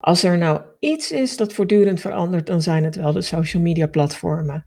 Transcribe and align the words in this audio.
Als 0.00 0.22
er 0.22 0.38
nou 0.38 0.60
iets 0.78 1.12
is 1.12 1.36
dat 1.36 1.52
voortdurend 1.52 2.00
verandert, 2.00 2.46
dan 2.46 2.62
zijn 2.62 2.84
het 2.84 2.96
wel 2.96 3.12
de 3.12 3.20
social 3.20 3.62
media 3.62 3.86
platformen. 3.86 4.66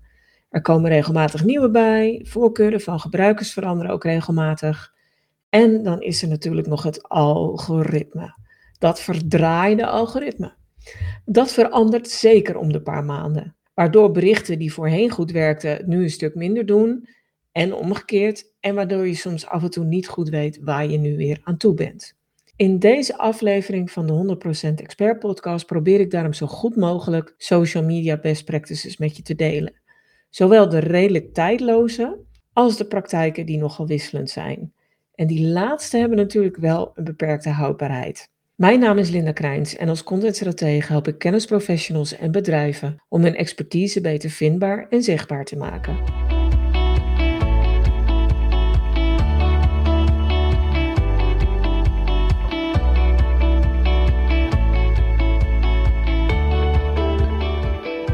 Er 0.50 0.62
komen 0.62 0.90
regelmatig 0.90 1.44
nieuwe 1.44 1.70
bij, 1.70 2.26
voorkeuren 2.28 2.82
van 2.82 3.00
gebruikers 3.00 3.54
veranderen 3.54 3.92
ook 3.92 4.04
regelmatig. 4.04 4.94
En 5.50 5.84
dan 5.84 6.02
is 6.02 6.22
er 6.22 6.28
natuurlijk 6.28 6.68
nog 6.68 6.84
het 6.84 7.10
algoritme. 7.10 8.38
Dat 8.78 9.02
verdraaide 9.02 9.86
algoritme. 9.86 10.54
Dat 11.26 11.52
verandert 11.54 12.10
zeker 12.10 12.58
om 12.58 12.72
de 12.72 12.82
paar 12.82 13.04
maanden. 13.04 13.56
Waardoor 13.74 14.12
berichten 14.12 14.60
die 14.60 14.74
voorheen 14.74 15.10
goed 15.10 15.32
werkten, 15.32 15.84
nu 15.86 16.04
een 16.04 16.10
stuk 16.10 16.36
minder 16.36 16.66
doen. 16.66 17.08
En 17.52 17.74
omgekeerd. 17.74 18.52
En 18.60 18.76
waardoor 18.76 19.08
je 19.08 19.16
soms 19.16 19.46
af 19.46 19.64
en 19.64 19.70
toe 19.70 19.86
niet 19.86 20.08
goed 20.08 20.30
weet 20.30 20.60
waar 20.62 20.88
je 20.88 20.98
nu 20.98 21.18
weer 21.18 21.40
aan 21.44 21.58
toe 21.58 21.74
bent. 21.74 22.16
In 22.56 22.80
deze 22.80 23.18
aflevering 23.18 23.92
van 23.92 24.06
de 24.06 24.38
100% 24.70 24.74
Expert 24.76 25.20
Podcast 25.20 25.66
probeer 25.66 26.00
ik 26.00 26.12
daarom 26.12 26.34
zo 26.34 26.48
goed 26.48 26.76
mogelijk 26.76 27.34
social 27.38 27.84
media 27.84 28.18
best 28.18 28.46
practices 28.46 28.98
met 28.98 29.18
je 29.18 29.24
te 29.24 29.36
delen. 29.36 29.74
Zowel 30.30 30.70
de 30.70 30.80
redelijk 30.80 31.34
tijdloze 31.34 32.20
als 32.54 32.78
de 32.78 32.86
praktijken 32.86 33.46
die 33.46 33.58
nogal 33.58 33.88
wisselend 33.88 34.30
zijn. 34.30 34.74
En 35.16 35.28
die 35.28 35.48
laatste 35.48 35.98
hebben 35.98 36.18
natuurlijk 36.18 36.58
wel 36.58 36.92
een 36.96 37.04
beperkte 37.04 37.50
houdbaarheid. 37.50 38.32
Mijn 38.56 38.80
naam 38.80 38.98
is 38.98 39.10
Linda 39.10 39.32
Krijns 39.32 39.76
en 39.76 39.90
als 39.90 40.04
contentstratege 40.04 40.92
help 40.92 41.08
ik 41.08 41.18
kennisprofessionals 41.18 42.18
en 42.18 42.32
bedrijven 42.32 43.04
om 43.10 43.24
hun 43.24 43.36
expertise 43.36 44.02
beter 44.02 44.30
vindbaar 44.30 44.88
en 44.90 45.04
zichtbaar 45.04 45.46
te 45.46 45.58
maken. 45.58 45.98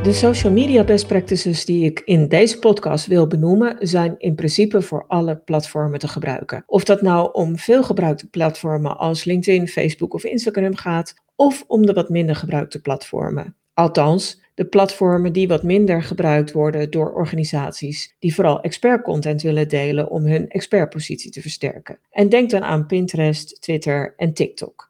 De 0.09 0.16
social 0.16 0.54
media 0.54 0.84
best 0.84 1.08
practices 1.08 1.66
die 1.66 1.86
ik 1.86 2.02
in 2.06 2.28
deze 2.28 2.59
podcast 2.59 3.08
wil 3.08 3.28
benoemen, 3.28 3.78
zijn 3.80 4.16
in 4.17 4.36
principe 4.36 4.81
voor 4.81 5.06
alle 5.08 5.36
platformen 5.36 6.00
te 6.00 6.08
gebruiken. 6.08 6.64
Of 6.66 6.84
dat 6.84 7.02
nou 7.02 7.30
om 7.34 7.58
veel 7.58 7.84
gebruikte 7.84 8.28
platformen 8.30 8.97
als 8.97 9.23
LinkedIn, 9.23 9.67
Facebook 9.67 10.14
of 10.14 10.23
Instagram 10.23 10.75
gaat, 10.75 11.14
of 11.36 11.64
om 11.67 11.86
de 11.86 11.94
wat 11.94 12.09
minder 12.09 12.36
gebruikte 12.36 12.81
platformen. 12.81 13.56
Althans, 13.73 14.42
de 14.53 14.66
platformen 14.66 15.34
die 15.34 15.47
wat 15.47 15.64
minder 15.64 16.03
gebruikt 16.03 16.52
worden 16.52 16.91
door 16.91 17.14
organisaties 17.14 18.16
die 18.19 18.36
vooral 18.36 18.62
expertcontent 18.62 19.41
willen 19.41 19.67
delen 19.67 20.09
om 20.09 20.25
hun 20.25 20.50
expertpositie 20.50 21.31
te 21.31 21.41
versterken. 21.41 22.00
En 22.12 22.30
denk 22.30 22.50
dan 22.50 22.64
aan 22.64 22.86
Pinterest, 22.86 23.62
Twitter 23.62 24.14
en 24.17 24.34
TikTok 24.34 24.89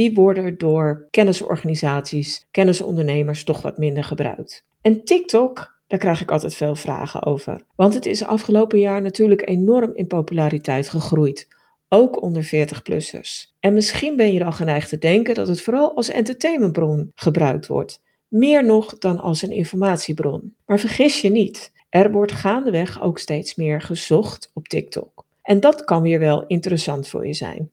die 0.00 0.14
worden 0.14 0.58
door 0.58 1.06
kennisorganisaties, 1.10 2.46
kennisondernemers 2.50 3.44
toch 3.44 3.62
wat 3.62 3.78
minder 3.78 4.04
gebruikt. 4.04 4.64
En 4.80 5.04
TikTok, 5.04 5.78
daar 5.86 5.98
krijg 5.98 6.20
ik 6.20 6.30
altijd 6.30 6.54
veel 6.54 6.74
vragen 6.74 7.24
over. 7.24 7.62
Want 7.74 7.94
het 7.94 8.06
is 8.06 8.24
afgelopen 8.24 8.78
jaar 8.78 9.02
natuurlijk 9.02 9.48
enorm 9.48 9.90
in 9.94 10.06
populariteit 10.06 10.88
gegroeid. 10.88 11.48
Ook 11.88 12.22
onder 12.22 12.44
40-plussers. 12.44 13.56
En 13.58 13.74
misschien 13.74 14.16
ben 14.16 14.32
je 14.32 14.44
al 14.44 14.52
geneigd 14.52 14.88
te 14.88 14.98
denken 14.98 15.34
dat 15.34 15.48
het 15.48 15.60
vooral 15.60 15.96
als 15.96 16.08
entertainmentbron 16.08 17.12
gebruikt 17.14 17.66
wordt. 17.66 18.02
Meer 18.28 18.64
nog 18.64 18.98
dan 18.98 19.20
als 19.20 19.42
een 19.42 19.52
informatiebron. 19.52 20.54
Maar 20.66 20.78
vergis 20.78 21.20
je 21.20 21.30
niet, 21.30 21.72
er 21.88 22.12
wordt 22.12 22.32
gaandeweg 22.32 23.02
ook 23.02 23.18
steeds 23.18 23.54
meer 23.54 23.80
gezocht 23.80 24.50
op 24.54 24.68
TikTok. 24.68 25.24
En 25.42 25.60
dat 25.60 25.84
kan 25.84 26.02
weer 26.02 26.18
wel 26.18 26.46
interessant 26.46 27.08
voor 27.08 27.26
je 27.26 27.34
zijn. 27.34 27.70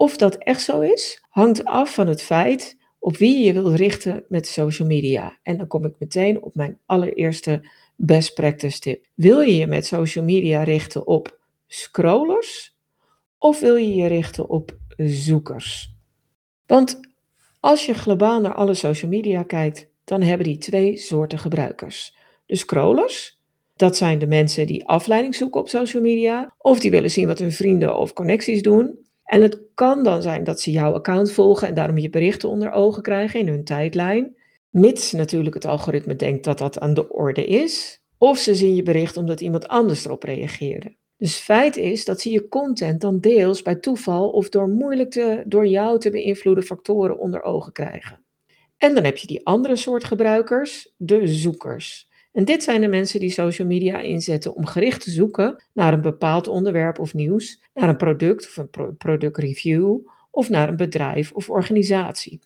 Of 0.00 0.16
dat 0.16 0.36
echt 0.36 0.62
zo 0.62 0.80
is, 0.80 1.22
hangt 1.28 1.64
af 1.64 1.94
van 1.94 2.06
het 2.06 2.22
feit 2.22 2.76
op 2.98 3.16
wie 3.16 3.44
je 3.44 3.52
wilt 3.52 3.74
richten 3.74 4.24
met 4.28 4.46
social 4.46 4.88
media. 4.88 5.38
En 5.42 5.56
dan 5.56 5.66
kom 5.66 5.84
ik 5.84 5.94
meteen 5.98 6.42
op 6.42 6.54
mijn 6.54 6.78
allereerste 6.86 7.68
best 7.96 8.34
practice 8.34 8.78
tip. 8.78 9.06
Wil 9.14 9.40
je 9.40 9.56
je 9.56 9.66
met 9.66 9.86
social 9.86 10.24
media 10.24 10.62
richten 10.62 11.06
op 11.06 11.38
scrollers 11.66 12.76
of 13.38 13.60
wil 13.60 13.76
je 13.76 13.94
je 13.94 14.06
richten 14.06 14.48
op 14.48 14.76
zoekers? 14.96 15.94
Want 16.66 17.00
als 17.60 17.86
je 17.86 17.94
globaal 17.94 18.40
naar 18.40 18.54
alle 18.54 18.74
social 18.74 19.10
media 19.10 19.42
kijkt, 19.42 19.88
dan 20.04 20.22
hebben 20.22 20.46
die 20.46 20.58
twee 20.58 20.96
soorten 20.96 21.38
gebruikers. 21.38 22.16
De 22.46 22.56
scrollers, 22.56 23.40
dat 23.76 23.96
zijn 23.96 24.18
de 24.18 24.26
mensen 24.26 24.66
die 24.66 24.86
afleiding 24.86 25.34
zoeken 25.34 25.60
op 25.60 25.68
social 25.68 26.02
media, 26.02 26.54
of 26.58 26.80
die 26.80 26.90
willen 26.90 27.10
zien 27.10 27.26
wat 27.26 27.38
hun 27.38 27.52
vrienden 27.52 27.96
of 27.96 28.12
connecties 28.12 28.62
doen. 28.62 29.06
En 29.28 29.42
het 29.42 29.60
kan 29.74 30.02
dan 30.02 30.22
zijn 30.22 30.44
dat 30.44 30.60
ze 30.60 30.70
jouw 30.70 30.92
account 30.92 31.32
volgen 31.32 31.68
en 31.68 31.74
daarom 31.74 31.98
je 31.98 32.10
berichten 32.10 32.48
onder 32.48 32.70
ogen 32.70 33.02
krijgen 33.02 33.40
in 33.40 33.48
hun 33.48 33.64
tijdlijn. 33.64 34.36
Mits 34.70 35.12
natuurlijk 35.12 35.54
het 35.54 35.64
algoritme 35.64 36.16
denkt 36.16 36.44
dat 36.44 36.58
dat 36.58 36.80
aan 36.80 36.94
de 36.94 37.08
orde 37.08 37.46
is. 37.46 38.02
Of 38.18 38.38
ze 38.38 38.54
zien 38.54 38.74
je 38.74 38.82
bericht 38.82 39.16
omdat 39.16 39.40
iemand 39.40 39.68
anders 39.68 40.04
erop 40.04 40.22
reageerde. 40.22 40.96
Dus 41.16 41.36
feit 41.36 41.76
is 41.76 42.04
dat 42.04 42.20
ze 42.20 42.30
je 42.30 42.48
content 42.48 43.00
dan 43.00 43.20
deels 43.20 43.62
bij 43.62 43.74
toeval 43.74 44.28
of 44.30 44.48
door 44.48 44.68
moeilijk 44.68 45.42
door 45.46 45.66
jou 45.66 45.98
te 45.98 46.10
beïnvloeden 46.10 46.64
factoren 46.64 47.18
onder 47.18 47.42
ogen 47.42 47.72
krijgen. 47.72 48.24
En 48.76 48.94
dan 48.94 49.04
heb 49.04 49.16
je 49.16 49.26
die 49.26 49.46
andere 49.46 49.76
soort 49.76 50.04
gebruikers, 50.04 50.94
de 50.96 51.26
zoekers. 51.26 52.07
En 52.38 52.44
dit 52.44 52.62
zijn 52.62 52.80
de 52.80 52.88
mensen 52.88 53.20
die 53.20 53.30
social 53.30 53.68
media 53.68 54.00
inzetten 54.00 54.54
om 54.54 54.66
gericht 54.66 55.02
te 55.02 55.10
zoeken 55.10 55.64
naar 55.72 55.92
een 55.92 56.00
bepaald 56.00 56.48
onderwerp 56.48 56.98
of 56.98 57.14
nieuws, 57.14 57.62
naar 57.74 57.88
een 57.88 57.96
product 57.96 58.46
of 58.46 58.56
een 58.56 58.96
productreview 58.96 59.98
of 60.30 60.48
naar 60.48 60.68
een 60.68 60.76
bedrijf 60.76 61.32
of 61.32 61.50
organisatie. 61.50 62.40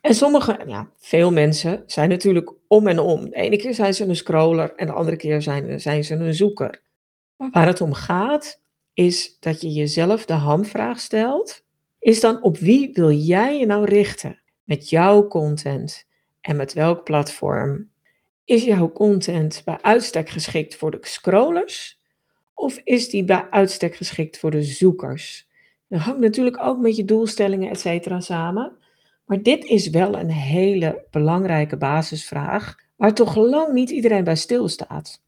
En 0.00 0.14
sommige, 0.14 0.60
ja, 0.66 0.90
veel 0.96 1.32
mensen 1.32 1.82
zijn 1.86 2.08
natuurlijk 2.08 2.52
om 2.66 2.86
en 2.86 2.98
om. 2.98 3.24
De 3.24 3.36
ene 3.36 3.56
keer 3.56 3.74
zijn 3.74 3.94
ze 3.94 4.04
een 4.04 4.16
scroller 4.16 4.74
en 4.74 4.86
de 4.86 4.92
andere 4.92 5.16
keer 5.16 5.42
zijn, 5.42 5.80
zijn 5.80 6.04
ze 6.04 6.14
een 6.14 6.34
zoeker. 6.34 6.82
Waar 7.36 7.66
het 7.66 7.80
om 7.80 7.92
gaat, 7.92 8.60
is 8.92 9.36
dat 9.40 9.60
je 9.60 9.72
jezelf 9.72 10.24
de 10.24 10.32
hamvraag 10.32 11.00
stelt, 11.00 11.64
is 11.98 12.20
dan 12.20 12.42
op 12.42 12.58
wie 12.58 12.90
wil 12.92 13.10
jij 13.10 13.58
je 13.58 13.66
nou 13.66 13.84
richten 13.84 14.40
met 14.64 14.90
jouw 14.90 15.26
content 15.26 16.06
en 16.40 16.56
met 16.56 16.72
welk 16.72 17.04
platform 17.04 17.90
is 18.48 18.64
jouw 18.64 18.92
content 18.92 19.62
bij 19.64 19.78
uitstek 19.80 20.28
geschikt 20.28 20.76
voor 20.76 20.90
de 20.90 20.98
scrollers? 21.00 22.00
Of 22.54 22.80
is 22.84 23.08
die 23.08 23.24
bij 23.24 23.46
uitstek 23.50 23.96
geschikt 23.96 24.38
voor 24.38 24.50
de 24.50 24.62
zoekers? 24.62 25.48
Dat 25.88 26.00
hangt 26.00 26.20
natuurlijk 26.20 26.58
ook 26.60 26.78
met 26.78 26.96
je 26.96 27.04
doelstellingen, 27.04 27.70
et 27.70 27.80
cetera, 27.80 28.20
samen. 28.20 28.76
Maar 29.24 29.42
dit 29.42 29.64
is 29.64 29.88
wel 29.88 30.18
een 30.18 30.30
hele 30.30 31.06
belangrijke 31.10 31.76
basisvraag, 31.76 32.74
waar 32.96 33.14
toch 33.14 33.36
lang 33.36 33.72
niet 33.72 33.90
iedereen 33.90 34.24
bij 34.24 34.36
stilstaat. 34.36 35.22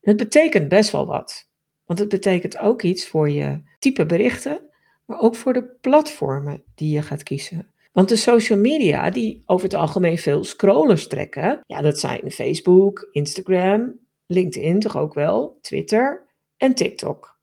Het 0.00 0.16
betekent 0.16 0.68
best 0.68 0.90
wel 0.90 1.06
wat. 1.06 1.48
Want 1.84 1.98
het 1.98 2.08
betekent 2.08 2.58
ook 2.58 2.82
iets 2.82 3.06
voor 3.06 3.30
je 3.30 3.62
type 3.78 4.06
berichten, 4.06 4.60
maar 5.04 5.20
ook 5.20 5.36
voor 5.36 5.52
de 5.52 5.64
platformen 5.80 6.62
die 6.74 6.94
je 6.94 7.02
gaat 7.02 7.22
kiezen. 7.22 7.70
Want 7.96 8.08
de 8.08 8.16
social 8.16 8.58
media, 8.58 9.10
die 9.10 9.42
over 9.46 9.64
het 9.64 9.74
algemeen 9.74 10.18
veel 10.18 10.44
scrollers 10.44 11.06
trekken, 11.06 11.60
ja, 11.66 11.80
dat 11.80 11.98
zijn 11.98 12.30
Facebook, 12.30 13.08
Instagram, 13.12 13.98
LinkedIn 14.26 14.80
toch 14.80 14.96
ook 14.96 15.14
wel, 15.14 15.58
Twitter 15.60 16.26
en 16.56 16.74
TikTok. 16.74 17.38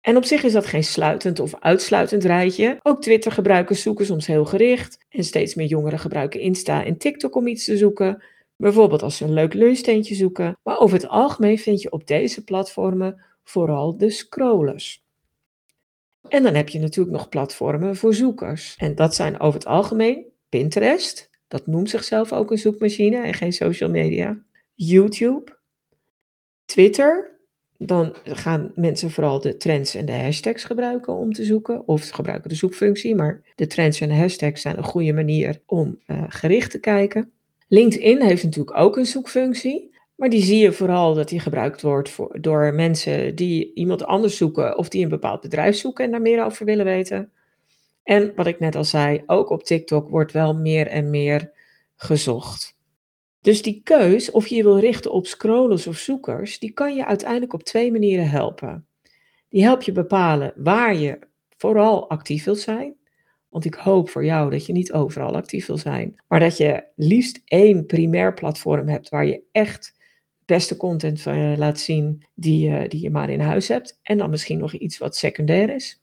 En 0.00 0.16
op 0.16 0.24
zich 0.24 0.42
is 0.42 0.52
dat 0.52 0.66
geen 0.66 0.84
sluitend 0.84 1.40
of 1.40 1.54
uitsluitend 1.60 2.24
rijtje. 2.24 2.78
Ook 2.82 3.02
Twitter-gebruikers 3.02 3.82
zoeken 3.82 4.06
soms 4.06 4.26
heel 4.26 4.44
gericht. 4.44 5.04
En 5.08 5.24
steeds 5.24 5.54
meer 5.54 5.66
jongeren 5.66 5.98
gebruiken 5.98 6.40
Insta 6.40 6.84
en 6.84 6.98
TikTok 6.98 7.34
om 7.34 7.46
iets 7.46 7.64
te 7.64 7.76
zoeken. 7.76 8.22
Bijvoorbeeld 8.56 9.02
als 9.02 9.16
ze 9.16 9.24
een 9.24 9.32
leuk 9.32 9.54
lunchsteentje 9.54 10.14
zoeken. 10.14 10.58
Maar 10.62 10.78
over 10.78 10.96
het 10.96 11.08
algemeen 11.08 11.58
vind 11.58 11.82
je 11.82 11.90
op 11.90 12.06
deze 12.06 12.44
platformen 12.44 13.24
vooral 13.42 13.96
de 13.96 14.10
scrollers. 14.10 15.03
En 16.28 16.42
dan 16.42 16.54
heb 16.54 16.68
je 16.68 16.78
natuurlijk 16.78 17.16
nog 17.16 17.28
platformen 17.28 17.96
voor 17.96 18.14
zoekers. 18.14 18.74
En 18.78 18.94
dat 18.94 19.14
zijn 19.14 19.40
over 19.40 19.58
het 19.58 19.68
algemeen 19.68 20.24
Pinterest, 20.48 21.30
dat 21.48 21.66
noemt 21.66 21.90
zichzelf 21.90 22.32
ook 22.32 22.50
een 22.50 22.58
zoekmachine 22.58 23.16
en 23.16 23.34
geen 23.34 23.52
social 23.52 23.90
media. 23.90 24.38
YouTube, 24.74 25.58
Twitter, 26.64 27.34
dan 27.78 28.14
gaan 28.24 28.72
mensen 28.74 29.10
vooral 29.10 29.40
de 29.40 29.56
trends 29.56 29.94
en 29.94 30.06
de 30.06 30.12
hashtags 30.12 30.64
gebruiken 30.64 31.14
om 31.14 31.32
te 31.32 31.44
zoeken. 31.44 31.88
Of 31.88 32.02
ze 32.02 32.14
gebruiken 32.14 32.48
de 32.48 32.54
zoekfunctie, 32.54 33.14
maar 33.14 33.42
de 33.54 33.66
trends 33.66 34.00
en 34.00 34.08
de 34.08 34.14
hashtags 34.14 34.62
zijn 34.62 34.76
een 34.76 34.84
goede 34.84 35.12
manier 35.12 35.60
om 35.66 35.98
uh, 36.06 36.24
gericht 36.28 36.70
te 36.70 36.80
kijken. 36.80 37.32
LinkedIn 37.68 38.22
heeft 38.22 38.44
natuurlijk 38.44 38.76
ook 38.76 38.96
een 38.96 39.06
zoekfunctie. 39.06 39.93
Maar 40.14 40.28
die 40.28 40.42
zie 40.42 40.58
je 40.58 40.72
vooral 40.72 41.14
dat 41.14 41.28
die 41.28 41.40
gebruikt 41.40 41.82
wordt 41.82 42.10
voor, 42.10 42.40
door 42.40 42.74
mensen 42.74 43.34
die 43.34 43.74
iemand 43.74 44.04
anders 44.04 44.36
zoeken 44.36 44.78
of 44.78 44.88
die 44.88 45.02
een 45.02 45.08
bepaald 45.08 45.40
bedrijf 45.40 45.76
zoeken 45.76 46.04
en 46.04 46.10
daar 46.10 46.20
meer 46.20 46.44
over 46.44 46.66
willen 46.66 46.84
weten. 46.84 47.32
En 48.02 48.32
wat 48.36 48.46
ik 48.46 48.60
net 48.60 48.74
al 48.74 48.84
zei, 48.84 49.22
ook 49.26 49.50
op 49.50 49.64
TikTok 49.64 50.08
wordt 50.08 50.32
wel 50.32 50.54
meer 50.54 50.86
en 50.86 51.10
meer 51.10 51.52
gezocht. 51.96 52.78
Dus 53.40 53.62
die 53.62 53.80
keus, 53.84 54.30
of 54.30 54.46
je 54.46 54.54
je 54.54 54.62
wil 54.62 54.78
richten 54.78 55.12
op 55.12 55.26
scrollers 55.26 55.86
of 55.86 55.96
zoekers, 55.96 56.58
die 56.58 56.72
kan 56.72 56.94
je 56.94 57.06
uiteindelijk 57.06 57.52
op 57.52 57.62
twee 57.62 57.92
manieren 57.92 58.28
helpen. 58.28 58.86
Die 59.48 59.62
helpt 59.62 59.84
je 59.84 59.92
bepalen 59.92 60.52
waar 60.56 60.94
je 60.94 61.18
vooral 61.56 62.10
actief 62.10 62.44
wilt 62.44 62.58
zijn. 62.58 62.94
Want 63.48 63.64
ik 63.64 63.74
hoop 63.74 64.10
voor 64.10 64.24
jou 64.24 64.50
dat 64.50 64.66
je 64.66 64.72
niet 64.72 64.92
overal 64.92 65.34
actief 65.34 65.66
wil 65.66 65.78
zijn. 65.78 66.22
Maar 66.28 66.40
dat 66.40 66.56
je 66.56 66.84
liefst 66.96 67.40
één 67.44 67.86
primair 67.86 68.34
platform 68.34 68.88
hebt 68.88 69.08
waar 69.08 69.26
je 69.26 69.42
echt 69.52 69.94
beste 70.46 70.76
content 70.76 71.20
van 71.20 71.38
je 71.38 71.58
laat 71.58 71.78
zien 71.78 72.24
die, 72.34 72.88
die 72.88 73.00
je 73.00 73.10
maar 73.10 73.30
in 73.30 73.40
huis 73.40 73.68
hebt. 73.68 73.98
En 74.02 74.18
dan 74.18 74.30
misschien 74.30 74.58
nog 74.58 74.72
iets 74.72 74.98
wat 74.98 75.16
secundair 75.16 75.74
is. 75.74 76.02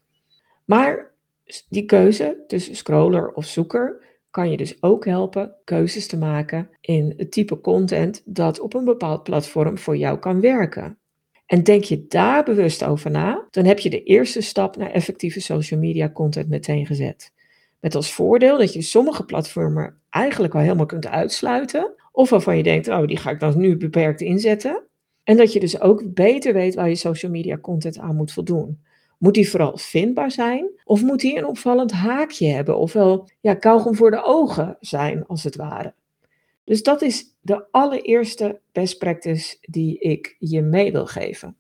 Maar 0.65 1.11
die 1.69 1.85
keuze 1.85 2.43
tussen 2.47 2.75
scroller 2.75 3.33
of 3.33 3.45
zoeker 3.45 4.09
kan 4.29 4.51
je 4.51 4.57
dus 4.57 4.83
ook 4.83 5.05
helpen 5.05 5.55
keuzes 5.63 6.07
te 6.07 6.17
maken 6.17 6.69
in 6.81 7.13
het 7.17 7.31
type 7.31 7.61
content 7.61 8.21
dat 8.25 8.59
op 8.59 8.73
een 8.73 8.85
bepaald 8.85 9.23
platform 9.23 9.77
voor 9.77 9.97
jou 9.97 10.19
kan 10.19 10.41
werken. 10.41 10.97
En 11.45 11.63
denk 11.63 11.83
je 11.83 12.05
daar 12.07 12.43
bewust 12.43 12.83
over 12.83 13.11
na, 13.11 13.47
dan 13.49 13.65
heb 13.65 13.79
je 13.79 13.89
de 13.89 14.03
eerste 14.03 14.41
stap 14.41 14.77
naar 14.77 14.91
effectieve 14.91 15.41
social 15.41 15.79
media 15.79 16.09
content 16.09 16.49
meteen 16.49 16.85
gezet. 16.85 17.33
Met 17.79 17.95
als 17.95 18.13
voordeel 18.13 18.57
dat 18.57 18.73
je 18.73 18.81
sommige 18.81 19.25
platformen 19.25 20.01
eigenlijk 20.09 20.55
al 20.55 20.61
helemaal 20.61 20.85
kunt 20.85 21.07
uitsluiten, 21.07 21.93
of 22.11 22.29
waarvan 22.29 22.57
je 22.57 22.63
denkt, 22.63 22.87
oh, 22.87 23.07
die 23.07 23.17
ga 23.17 23.29
ik 23.29 23.39
dan 23.39 23.57
nu 23.57 23.77
beperkt 23.77 24.21
inzetten. 24.21 24.83
En 25.23 25.37
dat 25.37 25.53
je 25.53 25.59
dus 25.59 25.79
ook 25.79 26.13
beter 26.13 26.53
weet 26.53 26.75
waar 26.75 26.89
je 26.89 26.95
social 26.95 27.31
media 27.31 27.57
content 27.57 27.99
aan 27.99 28.15
moet 28.15 28.31
voldoen. 28.31 28.83
Moet 29.17 29.33
die 29.33 29.49
vooral 29.49 29.77
vindbaar 29.77 30.31
zijn? 30.31 30.69
Of 30.83 31.01
moet 31.01 31.19
die 31.19 31.37
een 31.37 31.45
opvallend 31.45 31.91
haakje 31.91 32.47
hebben? 32.47 32.77
Ofwel 32.77 33.29
ja, 33.39 33.53
kauwgom 33.53 33.95
voor 33.95 34.11
de 34.11 34.23
ogen 34.23 34.77
zijn, 34.79 35.25
als 35.25 35.43
het 35.43 35.55
ware. 35.55 35.93
Dus 36.63 36.83
dat 36.83 37.01
is 37.01 37.25
de 37.41 37.65
allereerste 37.71 38.59
best 38.71 38.97
practice 38.97 39.57
die 39.61 39.99
ik 39.99 40.35
je 40.39 40.61
mee 40.61 40.91
wil 40.91 41.05
geven. 41.05 41.55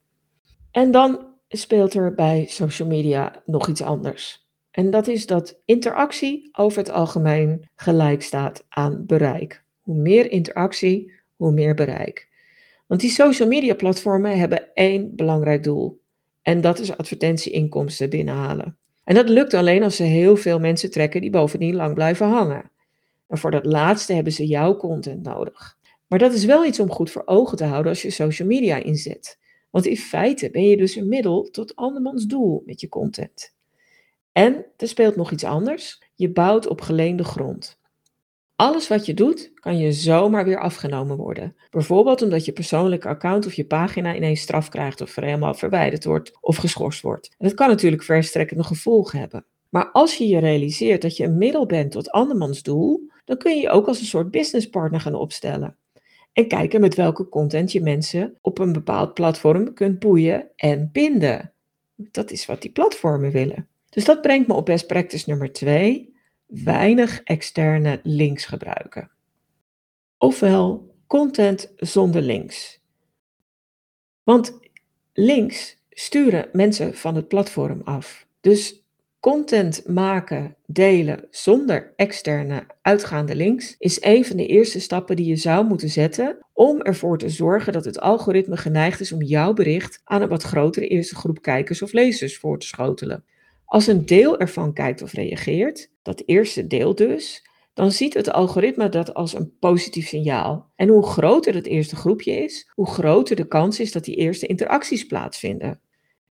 En 0.71 0.91
dan 0.91 1.25
speelt 1.47 1.93
er 1.93 2.13
bij 2.13 2.45
social 2.49 2.87
media 2.87 3.41
nog 3.45 3.67
iets 3.67 3.81
anders. 3.81 4.49
En 4.71 4.91
dat 4.91 5.07
is 5.07 5.25
dat 5.25 5.61
interactie 5.65 6.49
over 6.51 6.77
het 6.77 6.91
algemeen 6.91 7.69
gelijk 7.75 8.21
staat 8.21 8.65
aan 8.69 9.05
bereik. 9.05 9.63
Hoe 9.81 9.95
meer 9.95 10.31
interactie, 10.31 11.11
hoe 11.35 11.51
meer 11.51 11.75
bereik. 11.75 12.29
Want 12.87 13.01
die 13.01 13.09
social 13.09 13.47
media 13.47 13.75
platformen 13.75 14.39
hebben 14.39 14.73
één 14.73 15.15
belangrijk 15.15 15.63
doel. 15.63 16.01
En 16.41 16.61
dat 16.61 16.79
is 16.79 16.97
advertentieinkomsten 16.97 18.09
binnenhalen. 18.09 18.77
En 19.03 19.15
dat 19.15 19.29
lukt 19.29 19.53
alleen 19.53 19.83
als 19.83 19.95
ze 19.95 20.03
heel 20.03 20.35
veel 20.35 20.59
mensen 20.59 20.91
trekken 20.91 21.21
die 21.21 21.29
bovendien 21.29 21.75
lang 21.75 21.93
blijven 21.93 22.27
hangen. 22.27 22.71
En 23.27 23.37
voor 23.37 23.51
dat 23.51 23.65
laatste 23.65 24.13
hebben 24.13 24.33
ze 24.33 24.45
jouw 24.45 24.77
content 24.77 25.23
nodig. 25.23 25.77
Maar 26.07 26.19
dat 26.19 26.33
is 26.33 26.45
wel 26.45 26.65
iets 26.65 26.79
om 26.79 26.91
goed 26.91 27.11
voor 27.11 27.21
ogen 27.25 27.57
te 27.57 27.63
houden 27.63 27.91
als 27.91 28.01
je 28.01 28.09
social 28.09 28.47
media 28.47 28.75
inzet. 28.75 29.39
Want 29.69 29.85
in 29.85 29.97
feite 29.97 30.49
ben 30.49 30.67
je 30.67 30.77
dus 30.77 30.95
een 30.95 31.07
middel 31.07 31.49
tot 31.51 31.75
andermans 31.75 32.25
doel 32.25 32.63
met 32.65 32.81
je 32.81 32.89
content. 32.89 33.55
En 34.31 34.65
er 34.77 34.87
speelt 34.87 35.15
nog 35.15 35.31
iets 35.31 35.43
anders. 35.43 36.03
Je 36.15 36.31
bouwt 36.31 36.67
op 36.67 36.81
geleende 36.81 37.23
grond. 37.23 37.79
Alles 38.61 38.87
wat 38.87 39.05
je 39.05 39.13
doet, 39.13 39.51
kan 39.53 39.77
je 39.77 39.91
zomaar 39.91 40.45
weer 40.45 40.59
afgenomen 40.59 41.17
worden. 41.17 41.55
Bijvoorbeeld 41.69 42.21
omdat 42.21 42.45
je 42.45 42.51
persoonlijke 42.51 43.07
account 43.07 43.45
of 43.45 43.53
je 43.53 43.65
pagina 43.65 44.15
ineens 44.15 44.41
straf 44.41 44.69
krijgt 44.69 45.01
of 45.01 45.15
helemaal 45.15 45.53
verwijderd 45.53 46.03
wordt 46.03 46.37
of 46.41 46.55
geschorst 46.55 47.01
wordt. 47.01 47.35
En 47.37 47.47
dat 47.47 47.53
kan 47.53 47.67
natuurlijk 47.67 48.03
verstrekkende 48.03 48.63
gevolgen 48.63 49.19
hebben. 49.19 49.45
Maar 49.69 49.91
als 49.91 50.17
je 50.17 50.27
je 50.27 50.39
realiseert 50.39 51.01
dat 51.01 51.17
je 51.17 51.23
een 51.23 51.37
middel 51.37 51.65
bent 51.65 51.91
tot 51.91 52.11
andermans 52.11 52.63
doel, 52.63 53.09
dan 53.25 53.37
kun 53.37 53.55
je 53.55 53.61
je 53.61 53.69
ook 53.69 53.87
als 53.87 53.99
een 53.99 54.05
soort 54.05 54.31
businesspartner 54.31 54.99
gaan 54.99 55.15
opstellen. 55.15 55.77
En 56.33 56.47
kijken 56.47 56.81
met 56.81 56.95
welke 56.95 57.29
content 57.29 57.71
je 57.71 57.81
mensen 57.81 58.37
op 58.41 58.59
een 58.59 58.73
bepaald 58.73 59.13
platform 59.13 59.73
kunt 59.73 59.99
boeien 59.99 60.49
en 60.55 60.89
binden. 60.91 61.53
Dat 61.95 62.31
is 62.31 62.45
wat 62.45 62.61
die 62.61 62.71
platformen 62.71 63.31
willen. 63.31 63.67
Dus 63.89 64.05
dat 64.05 64.21
brengt 64.21 64.47
me 64.47 64.53
op 64.53 64.65
best 64.65 64.87
practice 64.87 65.29
nummer 65.29 65.51
2 65.51 66.11
weinig 66.51 67.21
externe 67.23 67.99
links 68.03 68.45
gebruiken. 68.45 69.11
Ofwel 70.17 70.95
content 71.07 71.73
zonder 71.77 72.21
links. 72.21 72.79
Want 74.23 74.59
links 75.13 75.77
sturen 75.89 76.49
mensen 76.51 76.95
van 76.95 77.15
het 77.15 77.27
platform 77.27 77.81
af. 77.83 78.27
Dus 78.41 78.83
content 79.19 79.87
maken, 79.87 80.55
delen 80.65 81.27
zonder 81.29 81.93
externe 81.95 82.65
uitgaande 82.81 83.35
links 83.35 83.75
is 83.77 84.03
een 84.03 84.25
van 84.25 84.37
de 84.37 84.45
eerste 84.45 84.79
stappen 84.79 85.15
die 85.15 85.25
je 85.25 85.35
zou 85.35 85.65
moeten 85.65 85.89
zetten 85.89 86.37
om 86.53 86.81
ervoor 86.81 87.17
te 87.17 87.29
zorgen 87.29 87.73
dat 87.73 87.85
het 87.85 87.99
algoritme 87.99 88.57
geneigd 88.57 88.99
is 88.99 89.11
om 89.11 89.21
jouw 89.21 89.53
bericht 89.53 90.01
aan 90.03 90.21
een 90.21 90.29
wat 90.29 90.43
grotere 90.43 90.87
eerste 90.87 91.15
groep 91.15 91.41
kijkers 91.41 91.81
of 91.81 91.91
lezers 91.91 92.37
voor 92.37 92.59
te 92.59 92.67
schotelen. 92.67 93.25
Als 93.71 93.87
een 93.87 94.05
deel 94.05 94.39
ervan 94.39 94.73
kijkt 94.73 95.01
of 95.01 95.13
reageert, 95.13 95.91
dat 96.01 96.23
eerste 96.25 96.67
deel 96.67 96.95
dus, 96.95 97.47
dan 97.73 97.91
ziet 97.91 98.13
het 98.13 98.31
algoritme 98.31 98.89
dat 98.89 99.13
als 99.13 99.33
een 99.33 99.57
positief 99.59 100.07
signaal. 100.07 100.71
En 100.75 100.87
hoe 100.87 101.05
groter 101.05 101.53
het 101.53 101.65
eerste 101.65 101.95
groepje 101.95 102.31
is, 102.31 102.71
hoe 102.73 102.87
groter 102.87 103.35
de 103.35 103.47
kans 103.47 103.79
is 103.79 103.91
dat 103.91 104.03
die 104.03 104.15
eerste 104.15 104.47
interacties 104.47 105.05
plaatsvinden. 105.05 105.81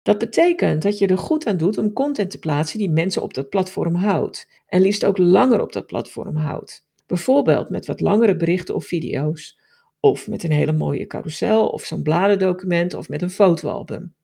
Dat 0.02 0.18
betekent 0.18 0.82
dat 0.82 0.98
je 0.98 1.08
er 1.08 1.18
goed 1.18 1.46
aan 1.46 1.58
doet 1.58 1.78
om 1.78 1.94
content 1.94 2.32
te 2.32 2.40
plaatsen 2.40 2.80
die 2.80 2.90
mensen 2.90 3.22
op 3.22 3.34
dat 3.34 3.50
platform 3.50 3.96
houdt. 3.96 4.48
En 4.68 4.82
liefst 4.82 5.06
ook 5.06 5.18
langer 5.18 5.62
op 5.62 5.74
dat 5.74 5.86
platform 5.86 6.36
houdt. 6.36 6.86
Bijvoorbeeld 7.06 7.70
met 7.70 7.86
wat 7.86 8.02
langere 8.02 8.36
berichten 8.36 8.76
of 8.76 8.86
video's. 8.86 9.60
Of 10.00 10.28
met 10.28 10.44
een 10.44 10.52
hele 10.52 10.74
mooie 10.74 11.08
carousel 11.08 11.68
of 11.68 11.84
zo'n 11.84 12.04
bladendocument 12.04 12.94
of 12.94 13.10
met 13.10 13.22
een 13.22 13.30
fotoalbum. 13.30 14.16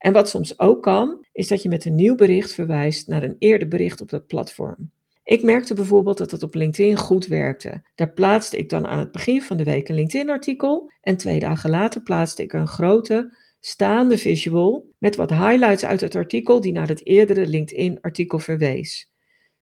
En 0.00 0.12
wat 0.12 0.28
soms 0.28 0.58
ook 0.58 0.82
kan, 0.82 1.26
is 1.32 1.48
dat 1.48 1.62
je 1.62 1.68
met 1.68 1.84
een 1.84 1.94
nieuw 1.94 2.14
bericht 2.14 2.52
verwijst 2.52 3.08
naar 3.08 3.22
een 3.22 3.36
eerder 3.38 3.68
bericht 3.68 4.00
op 4.00 4.08
dat 4.08 4.26
platform. 4.26 4.90
Ik 5.24 5.42
merkte 5.42 5.74
bijvoorbeeld 5.74 6.18
dat 6.18 6.30
het 6.30 6.42
op 6.42 6.54
LinkedIn 6.54 6.96
goed 6.96 7.26
werkte. 7.26 7.82
Daar 7.94 8.12
plaatste 8.12 8.56
ik 8.56 8.68
dan 8.68 8.86
aan 8.86 8.98
het 8.98 9.12
begin 9.12 9.42
van 9.42 9.56
de 9.56 9.64
week 9.64 9.88
een 9.88 9.94
LinkedIn-artikel 9.94 10.92
en 11.00 11.16
twee 11.16 11.38
dagen 11.38 11.70
later 11.70 12.02
plaatste 12.02 12.42
ik 12.42 12.52
een 12.52 12.66
grote 12.66 13.36
staande 13.60 14.18
visual 14.18 14.86
met 14.98 15.16
wat 15.16 15.30
highlights 15.30 15.84
uit 15.84 16.00
het 16.00 16.14
artikel 16.14 16.60
die 16.60 16.72
naar 16.72 16.88
het 16.88 17.06
eerdere 17.06 17.46
LinkedIn-artikel 17.46 18.38
verwees. 18.38 19.10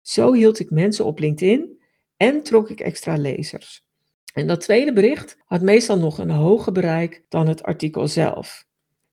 Zo 0.01 0.33
hield 0.33 0.59
ik 0.59 0.71
mensen 0.71 1.05
op 1.05 1.19
LinkedIn 1.19 1.81
en 2.17 2.43
trok 2.43 2.71
ik 2.71 2.81
extra 2.81 3.17
lezers. 3.17 3.87
En 4.35 4.47
dat 4.47 4.61
tweede 4.61 4.93
bericht 4.93 5.37
had 5.45 5.63
meestal 5.63 5.99
nog 5.99 6.19
een 6.19 6.31
hoger 6.31 6.73
bereik 6.73 7.25
dan 7.29 7.49
het 7.49 7.63
artikel 7.63 8.09
zelf. 8.09 8.67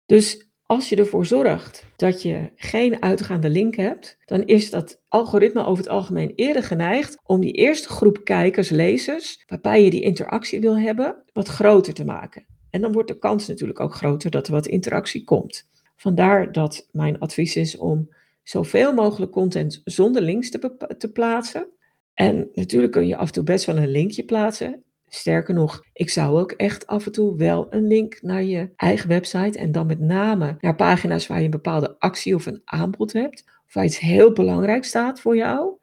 Dus 0.06 0.45
als 0.66 0.90
je 0.90 0.96
ervoor 0.96 1.26
zorgt 1.26 1.86
dat 1.96 2.22
je 2.22 2.52
geen 2.56 3.02
uitgaande 3.02 3.50
link 3.50 3.76
hebt, 3.76 4.18
dan 4.26 4.46
is 4.46 4.70
dat 4.70 5.02
algoritme 5.08 5.66
over 5.66 5.84
het 5.84 5.92
algemeen 5.92 6.34
eerder 6.36 6.64
geneigd 6.64 7.18
om 7.24 7.42
die 7.42 7.52
eerste 7.52 7.90
groep 7.90 8.24
kijkers, 8.24 8.70
lezers, 8.70 9.44
waarbij 9.48 9.84
je 9.84 9.90
die 9.90 10.02
interactie 10.02 10.60
wil 10.60 10.78
hebben, 10.78 11.24
wat 11.34 11.48
groter 11.48 11.94
te 11.94 12.06
maken. 12.06 12.46
En 12.70 12.82
dan 12.82 12.92
wordt 12.92 13.08
de 13.08 13.18
kans 13.18 13.48
natuurlijk 13.48 13.80
ook 13.80 13.96
groter 13.96 14.32
dat 14.32 14.48
er 14.48 14.54
wat 14.54 14.68
interactie 14.68 15.24
komt. 15.24 15.70
Vandaar 15.96 16.52
dat 16.52 16.88
mijn 16.92 17.20
advies 17.20 17.56
is 17.56 17.78
om 17.78 18.10
zoveel 18.44 18.94
mogelijk 18.94 19.32
content 19.32 19.82
zonder 19.84 20.22
links 20.22 20.50
te, 20.50 20.96
te 20.98 21.12
plaatsen. 21.12 21.68
En 22.14 22.50
natuurlijk 22.54 22.92
kun 22.92 23.08
je 23.08 23.18
af 23.18 23.28
en 23.28 23.34
toe 23.34 23.44
best 23.44 23.66
wel 23.66 23.78
een 23.78 23.92
linkje 23.92 24.24
plaatsen. 24.24 24.84
Sterker 25.16 25.54
nog, 25.54 25.84
ik 25.94 26.10
zou 26.10 26.40
ook 26.40 26.52
echt 26.52 26.88
af 26.88 27.06
en 27.06 27.12
toe 27.12 27.38
wel 27.38 27.68
een 27.70 27.88
link 27.88 28.22
naar 28.22 28.44
je 28.44 28.70
eigen 28.76 29.10
website 29.10 29.60
en 29.60 29.72
dan 29.72 29.88
met 29.88 30.00
name 30.00 30.58
naar 30.60 30.76
pagina's 30.76 31.28
waar 31.28 31.38
je 31.38 31.46
een 31.46 31.52
bepaalde 31.52 31.96
actie 32.00 32.36
of 32.36 32.46
een 32.46 32.62
aanbod 32.66 33.14
hebt, 33.14 33.44
of 33.68 33.74
waar 33.74 33.86
iets 33.86 34.00
heel 34.00 34.32
belangrijk 34.32 34.84
staat 34.84 35.20
voor 35.20 35.36
jou. 35.36 35.78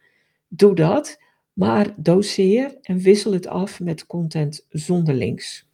Doe 0.48 0.74
dat, 0.74 1.20
maar 1.52 1.94
doseer 1.96 2.78
en 2.82 2.98
wissel 2.98 3.32
het 3.32 3.46
af 3.46 3.80
met 3.80 4.06
content 4.06 4.66
zonder 4.68 5.14
links. 5.14 5.68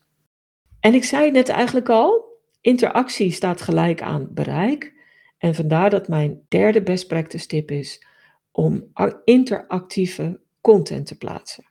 En 0.81 0.95
ik 0.95 1.05
zei 1.05 1.31
net 1.31 1.49
eigenlijk 1.49 1.89
al, 1.89 2.25
interactie 2.61 3.31
staat 3.31 3.61
gelijk 3.61 4.03
aan 4.03 4.29
bereik. 4.31 4.97
En 5.39 5.55
vandaar 5.55 5.91
dat 5.91 6.09
mijn 6.09 6.41
derde 6.49 6.83
best 6.83 7.07
practice 7.07 7.47
tip 7.47 7.71
is 7.71 8.07
om 8.51 8.93
interactieve 9.25 10.41
content 10.61 11.07
te 11.07 11.17
plaatsen. 11.17 11.65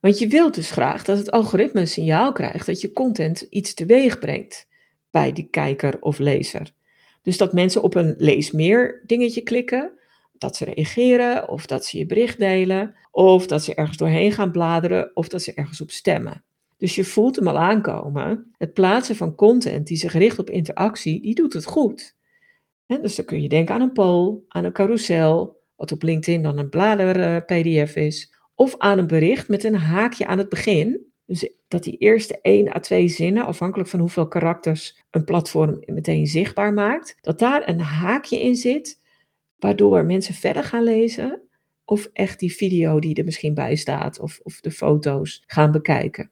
Want 0.00 0.18
je 0.18 0.26
wilt 0.26 0.54
dus 0.54 0.70
graag 0.70 1.04
dat 1.04 1.18
het 1.18 1.30
algoritme 1.30 1.80
een 1.80 1.88
signaal 1.88 2.32
krijgt 2.32 2.66
dat 2.66 2.80
je 2.80 2.92
content 2.92 3.40
iets 3.40 3.74
teweeg 3.74 4.18
brengt 4.18 4.68
bij 5.10 5.32
die 5.32 5.48
kijker 5.50 5.96
of 6.00 6.18
lezer. 6.18 6.72
Dus 7.22 7.36
dat 7.36 7.52
mensen 7.52 7.82
op 7.82 7.94
een 7.94 8.14
lees 8.18 8.50
meer 8.50 9.02
dingetje 9.06 9.42
klikken, 9.42 9.92
dat 10.32 10.56
ze 10.56 10.64
reageren 10.64 11.48
of 11.48 11.66
dat 11.66 11.84
ze 11.84 11.98
je 11.98 12.06
bericht 12.06 12.38
delen 12.38 12.94
of 13.10 13.46
dat 13.46 13.64
ze 13.64 13.74
ergens 13.74 13.96
doorheen 13.96 14.32
gaan 14.32 14.52
bladeren 14.52 15.10
of 15.14 15.28
dat 15.28 15.42
ze 15.42 15.54
ergens 15.54 15.80
op 15.80 15.90
stemmen. 15.90 16.44
Dus 16.76 16.94
je 16.94 17.04
voelt 17.04 17.36
hem 17.36 17.48
al 17.48 17.58
aankomen. 17.58 18.54
Het 18.58 18.72
plaatsen 18.72 19.16
van 19.16 19.34
content 19.34 19.86
die 19.86 19.96
zich 19.96 20.12
richt 20.12 20.38
op 20.38 20.50
interactie, 20.50 21.20
die 21.22 21.34
doet 21.34 21.52
het 21.52 21.64
goed. 21.64 22.16
dus 22.86 23.14
dan 23.14 23.24
kun 23.24 23.42
je 23.42 23.48
denken 23.48 23.74
aan 23.74 23.80
een 23.80 23.92
poll, 23.92 24.38
aan 24.48 24.64
een 24.64 24.72
carousel, 24.72 25.60
wat 25.76 25.92
op 25.92 26.02
LinkedIn 26.02 26.42
dan 26.42 26.58
een 26.58 26.68
blader-PDF 26.68 27.94
eh, 27.94 28.06
is, 28.06 28.34
of 28.58 28.74
aan 28.78 28.98
een 28.98 29.06
bericht 29.06 29.48
met 29.48 29.64
een 29.64 29.74
haakje 29.74 30.26
aan 30.26 30.38
het 30.38 30.48
begin. 30.48 31.06
Dus 31.26 31.50
dat 31.68 31.82
die 31.82 31.96
eerste 31.96 32.38
1 32.40 32.74
à 32.74 32.78
2 32.78 33.08
zinnen, 33.08 33.44
afhankelijk 33.44 33.88
van 33.88 34.00
hoeveel 34.00 34.28
karakters 34.28 35.04
een 35.10 35.24
platform 35.24 35.82
meteen 35.86 36.26
zichtbaar 36.26 36.72
maakt, 36.72 37.16
dat 37.20 37.38
daar 37.38 37.68
een 37.68 37.80
haakje 37.80 38.40
in 38.40 38.56
zit, 38.56 39.00
waardoor 39.58 40.04
mensen 40.04 40.34
verder 40.34 40.64
gaan 40.64 40.82
lezen 40.82 41.42
of 41.84 42.08
echt 42.12 42.38
die 42.38 42.54
video 42.54 42.98
die 43.00 43.14
er 43.14 43.24
misschien 43.24 43.54
bij 43.54 43.76
staat 43.76 44.20
of, 44.20 44.40
of 44.42 44.60
de 44.60 44.70
foto's 44.70 45.42
gaan 45.46 45.72
bekijken. 45.72 46.30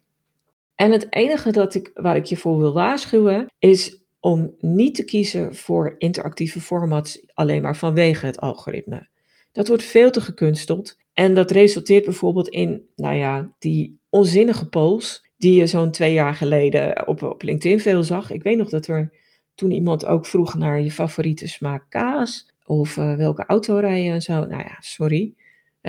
En 0.75 0.93
het 0.93 1.07
enige 1.13 1.53
dat 1.53 1.75
ik, 1.75 1.91
waar 1.95 2.17
ik 2.17 2.25
je 2.25 2.37
voor 2.37 2.59
wil 2.59 2.73
waarschuwen 2.73 3.47
is 3.59 4.01
om 4.21 4.55
niet 4.59 4.95
te 4.95 5.05
kiezen 5.05 5.55
voor 5.55 5.95
interactieve 5.99 6.61
formats 6.61 7.27
alleen 7.35 7.63
maar 7.63 7.77
vanwege 7.77 8.27
het 8.27 8.41
algoritme. 8.41 9.09
Dat 9.53 9.69
wordt 9.69 9.83
veel 9.83 10.11
te 10.11 10.21
gekunsteld 10.21 10.97
en 11.17 11.35
dat 11.35 11.51
resulteert 11.51 12.05
bijvoorbeeld 12.05 12.49
in, 12.49 12.89
nou 12.97 13.15
ja, 13.15 13.53
die 13.59 13.99
onzinnige 14.09 14.69
polls 14.69 15.29
die 15.37 15.55
je 15.55 15.67
zo'n 15.67 15.91
twee 15.91 16.13
jaar 16.13 16.35
geleden 16.35 17.09
op, 17.09 17.23
op 17.23 17.43
LinkedIn 17.43 17.81
veel 17.81 18.03
zag. 18.03 18.31
Ik 18.31 18.43
weet 18.43 18.57
nog 18.57 18.69
dat 18.69 18.87
er 18.87 19.13
toen 19.55 19.71
iemand 19.71 20.07
ook 20.07 20.27
vroeg 20.27 20.55
naar 20.55 20.81
je 20.81 20.91
favoriete 20.91 21.49
smaak 21.49 21.85
kaas 21.89 22.55
of 22.65 22.97
uh, 22.97 23.17
welke 23.17 23.45
auto 23.47 23.79
rijden 23.79 24.13
en 24.13 24.23
zo. 24.23 24.33
Nou 24.33 24.63
ja, 24.63 24.77
sorry. 24.81 25.35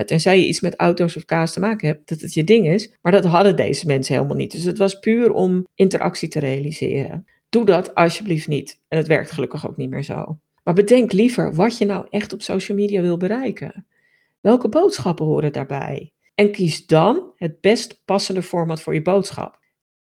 Tenzij 0.05 0.39
je 0.39 0.47
iets 0.47 0.61
met 0.61 0.75
auto's 0.75 1.15
of 1.15 1.25
kaas 1.25 1.53
te 1.53 1.59
maken 1.59 1.87
hebt, 1.87 2.09
dat 2.09 2.21
het 2.21 2.33
je 2.33 2.43
ding 2.43 2.67
is. 2.67 2.93
Maar 3.01 3.11
dat 3.11 3.25
hadden 3.25 3.55
deze 3.55 3.85
mensen 3.85 4.15
helemaal 4.15 4.37
niet. 4.37 4.51
Dus 4.51 4.63
het 4.63 4.77
was 4.77 4.99
puur 4.99 5.31
om 5.31 5.67
interactie 5.75 6.29
te 6.29 6.39
realiseren. 6.39 7.27
Doe 7.49 7.65
dat 7.65 7.95
alsjeblieft 7.95 8.47
niet. 8.47 8.79
En 8.87 8.97
het 8.97 9.07
werkt 9.07 9.31
gelukkig 9.31 9.67
ook 9.67 9.77
niet 9.77 9.89
meer 9.89 10.03
zo. 10.03 10.39
Maar 10.63 10.73
bedenk 10.73 11.11
liever 11.11 11.53
wat 11.53 11.77
je 11.77 11.85
nou 11.85 12.07
echt 12.09 12.33
op 12.33 12.41
social 12.41 12.77
media 12.77 13.01
wil 13.01 13.17
bereiken. 13.17 13.85
Welke 14.47 14.69
boodschappen 14.69 15.25
horen 15.25 15.53
daarbij? 15.53 16.13
En 16.35 16.51
kies 16.51 16.85
dan 16.85 17.31
het 17.35 17.61
best 17.61 18.01
passende 18.05 18.43
format 18.43 18.81
voor 18.81 18.93
je 18.93 19.01
boodschap. 19.01 19.59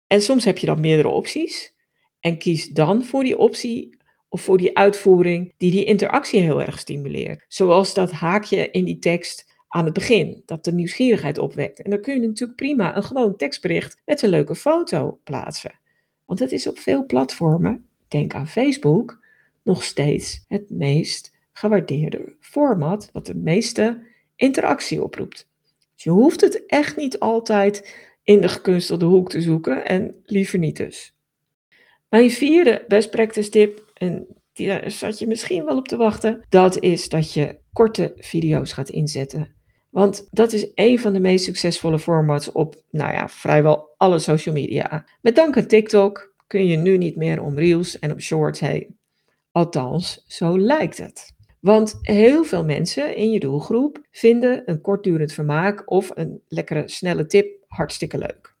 En 0.06 0.22
soms 0.22 0.44
heb 0.44 0.58
je 0.58 0.66
dan 0.66 0.80
meerdere 0.80 1.08
opties. 1.08 1.74
En 2.20 2.38
kies 2.38 2.68
dan 2.68 3.04
voor 3.04 3.22
die 3.24 3.38
optie 3.38 3.96
of 4.28 4.40
voor 4.40 4.58
die 4.58 4.76
uitvoering 4.76 5.54
die 5.56 5.70
die 5.70 5.84
interactie 5.84 6.40
heel 6.40 6.62
erg 6.62 6.78
stimuleert. 6.78 7.44
Zoals 7.48 7.94
dat 7.94 8.10
haakje 8.10 8.70
in 8.70 8.84
die 8.84 8.98
tekst 8.98 9.52
aan 9.68 9.84
het 9.84 9.94
begin, 9.94 10.42
dat 10.46 10.64
de 10.64 10.72
nieuwsgierigheid 10.72 11.38
opwekt. 11.38 11.82
En 11.82 11.90
dan 11.90 12.00
kun 12.00 12.20
je 12.20 12.26
natuurlijk 12.26 12.58
prima 12.58 12.96
een 12.96 13.04
gewoon 13.04 13.36
tekstbericht 13.36 14.00
met 14.04 14.22
een 14.22 14.30
leuke 14.30 14.54
foto 14.54 15.20
plaatsen. 15.24 15.78
Want 16.24 16.38
het 16.38 16.52
is 16.52 16.66
op 16.66 16.78
veel 16.78 17.06
platformen, 17.06 17.86
denk 18.08 18.34
aan 18.34 18.48
Facebook, 18.48 19.24
nog 19.62 19.82
steeds 19.82 20.44
het 20.48 20.70
meest 20.70 21.32
gewaardeerde 21.52 22.36
format 22.40 23.10
wat 23.12 23.26
de 23.26 23.34
meeste 23.34 24.10
interactie 24.42 25.02
oproept. 25.02 25.48
Dus 25.94 26.04
je 26.04 26.10
hoeft 26.10 26.40
het 26.40 26.66
echt 26.66 26.96
niet 26.96 27.18
altijd 27.18 27.96
in 28.22 28.40
de 28.40 28.48
gekunstelde 28.48 29.04
hoek 29.04 29.30
te 29.30 29.40
zoeken 29.40 29.86
en 29.86 30.14
liever 30.24 30.58
niet 30.58 30.76
dus. 30.76 31.14
Mijn 32.08 32.30
vierde 32.30 32.84
best 32.88 33.10
practice 33.10 33.48
tip, 33.48 33.90
en 33.94 34.26
daar 34.52 34.90
zat 34.90 35.18
je 35.18 35.26
misschien 35.26 35.64
wel 35.64 35.76
op 35.76 35.88
te 35.88 35.96
wachten, 35.96 36.44
dat 36.48 36.80
is 36.80 37.08
dat 37.08 37.32
je 37.32 37.58
korte 37.72 38.12
video's 38.16 38.72
gaat 38.72 38.88
inzetten. 38.88 39.54
Want 39.90 40.28
dat 40.30 40.52
is 40.52 40.66
een 40.74 40.98
van 40.98 41.12
de 41.12 41.20
meest 41.20 41.44
succesvolle 41.44 41.98
formats 41.98 42.52
op, 42.52 42.82
nou 42.90 43.12
ja, 43.12 43.28
vrijwel 43.28 43.94
alle 43.96 44.18
social 44.18 44.54
media. 44.54 45.04
Met 45.20 45.36
dank 45.36 45.56
aan 45.56 45.66
TikTok 45.66 46.34
kun 46.46 46.66
je 46.66 46.76
nu 46.76 46.96
niet 46.96 47.16
meer 47.16 47.42
om 47.42 47.58
reels 47.58 47.98
en 47.98 48.12
op 48.12 48.20
shorts 48.20 48.60
heen. 48.60 48.98
Althans, 49.52 50.24
zo 50.26 50.58
lijkt 50.58 50.98
het. 50.98 51.34
Want 51.62 51.98
heel 52.00 52.44
veel 52.44 52.64
mensen 52.64 53.16
in 53.16 53.30
je 53.30 53.40
doelgroep 53.40 54.06
vinden 54.10 54.62
een 54.64 54.80
kortdurend 54.80 55.32
vermaak 55.32 55.90
of 55.90 56.10
een 56.14 56.40
lekkere 56.48 56.88
snelle 56.88 57.26
tip 57.26 57.64
hartstikke 57.66 58.18
leuk. 58.18 58.54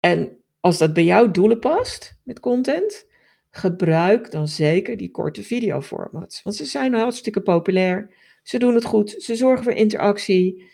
En 0.00 0.36
als 0.60 0.78
dat 0.78 0.92
bij 0.92 1.04
jouw 1.04 1.30
doelen 1.30 1.58
past 1.58 2.18
met 2.22 2.40
content, 2.40 3.06
gebruik 3.50 4.30
dan 4.30 4.48
zeker 4.48 4.96
die 4.96 5.10
korte 5.10 5.42
videoformats. 5.42 6.42
Want 6.42 6.56
ze 6.56 6.64
zijn 6.64 6.94
hartstikke 6.94 7.40
populair, 7.40 8.14
ze 8.42 8.58
doen 8.58 8.74
het 8.74 8.84
goed, 8.84 9.10
ze 9.18 9.36
zorgen 9.36 9.64
voor 9.64 9.72
interactie 9.72 10.70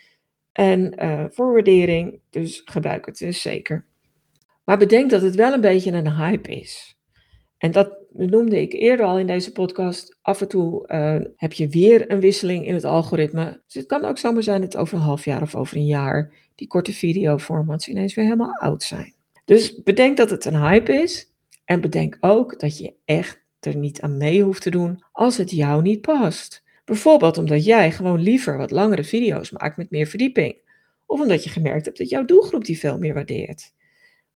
en 0.51 1.03
uh, 1.03 1.25
voor 1.29 1.53
waardering, 1.53 2.19
dus 2.29 2.61
gebruik 2.65 3.05
het 3.05 3.17
dus 3.17 3.41
zeker. 3.41 3.85
Maar 4.63 4.77
bedenk 4.77 5.09
dat 5.09 5.21
het 5.21 5.35
wel 5.35 5.53
een 5.53 5.61
beetje 5.61 5.91
een 5.91 6.15
hype 6.15 6.55
is. 6.55 6.97
En 7.57 7.71
dat 7.71 8.02
noemde 8.13 8.61
ik 8.61 8.73
eerder 8.73 9.05
al 9.05 9.19
in 9.19 9.27
deze 9.27 9.51
podcast. 9.51 10.17
Af 10.21 10.41
en 10.41 10.47
toe 10.47 10.87
uh, 10.87 11.31
heb 11.35 11.53
je 11.53 11.67
weer 11.67 12.11
een 12.11 12.19
wisseling 12.19 12.67
in 12.67 12.73
het 12.73 12.83
algoritme. 12.83 13.61
Dus 13.65 13.73
het 13.73 13.85
kan 13.85 14.05
ook 14.05 14.17
zomaar 14.17 14.43
zijn 14.43 14.61
dat 14.61 14.77
over 14.77 14.97
een 14.97 15.03
half 15.03 15.25
jaar 15.25 15.41
of 15.41 15.55
over 15.55 15.77
een 15.77 15.85
jaar 15.85 16.33
die 16.55 16.67
korte 16.67 16.93
videoformats 16.93 17.87
ineens 17.87 18.13
weer 18.13 18.25
helemaal 18.25 18.59
oud 18.59 18.83
zijn. 18.83 19.13
Dus 19.45 19.83
bedenk 19.83 20.17
dat 20.17 20.29
het 20.29 20.45
een 20.45 20.61
hype 20.61 20.93
is. 20.93 21.31
En 21.65 21.81
bedenk 21.81 22.17
ook 22.19 22.59
dat 22.59 22.77
je 22.77 22.93
echt 23.05 23.41
er 23.59 23.75
niet 23.75 24.01
aan 24.01 24.17
mee 24.17 24.43
hoeft 24.43 24.61
te 24.61 24.69
doen 24.69 25.03
als 25.11 25.37
het 25.37 25.51
jou 25.51 25.81
niet 25.81 26.01
past. 26.01 26.63
Bijvoorbeeld 26.85 27.37
omdat 27.37 27.65
jij 27.65 27.91
gewoon 27.91 28.21
liever 28.21 28.57
wat 28.57 28.71
langere 28.71 29.03
video's 29.03 29.51
maakt 29.51 29.77
met 29.77 29.89
meer 29.89 30.05
verdieping. 30.05 30.55
Of 31.05 31.21
omdat 31.21 31.43
je 31.43 31.49
gemerkt 31.49 31.85
hebt 31.85 31.97
dat 31.97 32.09
jouw 32.09 32.25
doelgroep 32.25 32.65
die 32.65 32.79
veel 32.79 32.97
meer 32.97 33.13
waardeert. 33.13 33.73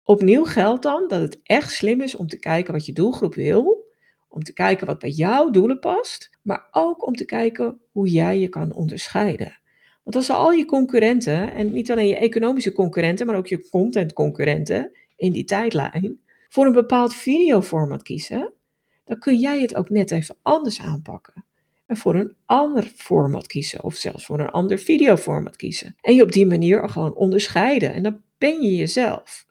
Opnieuw 0.08 0.44
geldt 0.44 0.82
dan 0.82 1.04
dat 1.08 1.20
het 1.20 1.40
echt 1.42 1.72
slim 1.72 2.00
is 2.00 2.14
om 2.14 2.26
te 2.26 2.38
kijken 2.38 2.72
wat 2.72 2.86
je 2.86 2.92
doelgroep 2.92 3.34
wil, 3.34 3.84
om 4.28 4.42
te 4.42 4.52
kijken 4.52 4.86
wat 4.86 4.98
bij 4.98 5.10
jouw 5.10 5.50
doelen 5.50 5.78
past, 5.78 6.30
maar 6.42 6.68
ook 6.70 7.06
om 7.06 7.14
te 7.14 7.25
kijken 7.25 7.80
hoe 7.92 8.08
jij 8.08 8.38
je 8.38 8.48
kan 8.48 8.72
onderscheiden. 8.72 9.58
Want 10.02 10.16
als 10.16 10.30
al 10.30 10.52
je 10.52 10.64
concurrenten, 10.64 11.52
en 11.52 11.72
niet 11.72 11.90
alleen 11.90 12.08
je 12.08 12.16
economische 12.16 12.72
concurrenten, 12.72 13.26
maar 13.26 13.36
ook 13.36 13.46
je 13.46 13.68
contentconcurrenten 13.68 14.92
in 15.16 15.32
die 15.32 15.44
tijdlijn, 15.44 16.20
voor 16.48 16.66
een 16.66 16.72
bepaald 16.72 17.14
videoformat 17.14 18.02
kiezen, 18.02 18.52
dan 19.04 19.18
kun 19.18 19.36
jij 19.36 19.60
het 19.60 19.75
ook 19.75 19.90
net 19.90 20.10
even 20.10 20.36
anders 20.42 20.80
aanpakken. 20.80 21.44
En 21.86 21.96
voor 21.96 22.14
een 22.14 22.36
ander 22.44 22.82
format 22.82 23.46
kiezen, 23.46 23.84
of 23.84 23.94
zelfs 23.94 24.26
voor 24.26 24.40
een 24.40 24.50
ander 24.50 24.78
videoformat 24.78 25.56
kiezen. 25.56 25.96
En 26.00 26.14
je 26.14 26.22
op 26.22 26.32
die 26.32 26.46
manier 26.46 26.88
gewoon 26.88 27.14
onderscheiden. 27.14 27.92
En 27.92 28.02
dan 28.02 28.22
ben 28.38 28.62
je 28.62 28.76
jezelf. 28.76 29.46